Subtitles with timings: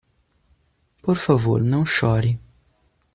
[1.03, 2.39] Por favor não chore.